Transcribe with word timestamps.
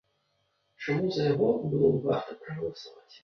Чаму 0.85 1.09
за 1.17 1.27
яго 1.33 1.49
было 1.73 1.91
б 1.97 2.03
варта 2.09 2.39
прагаласаваць. 2.47 3.15